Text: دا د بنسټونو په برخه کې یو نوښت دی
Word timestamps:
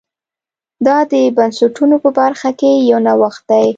دا 0.85 0.97
د 1.11 1.13
بنسټونو 1.37 1.95
په 2.03 2.09
برخه 2.19 2.49
کې 2.59 2.71
یو 2.89 2.99
نوښت 3.07 3.41
دی 3.49 3.67